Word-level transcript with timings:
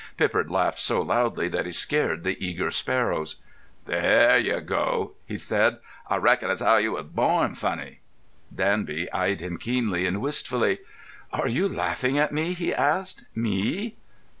Pippard 0.17 0.49
laughed 0.49 0.79
so 0.79 0.99
loudly 0.99 1.47
that 1.49 1.67
he 1.67 1.71
scared 1.71 2.23
the 2.23 2.43
eager 2.43 2.71
sparrows. 2.71 3.35
"There 3.85 4.35
you 4.35 4.59
go," 4.59 5.11
he 5.27 5.37
said. 5.37 5.77
"Ah 6.09 6.15
reckon 6.15 6.49
as 6.49 6.59
'ow 6.59 6.77
you 6.77 6.93
was 6.93 7.05
born 7.05 7.53
funny." 7.53 7.99
Danby 8.51 9.11
eyed 9.11 9.41
him 9.43 9.59
keenly 9.59 10.07
and 10.07 10.19
wistfully. 10.19 10.79
"Are 11.31 11.47
you 11.47 11.69
laughing 11.69 12.17
at 12.17 12.31
me?" 12.33 12.53
he 12.53 12.73
asked. 12.73 13.25
"_Me? 13.37 13.93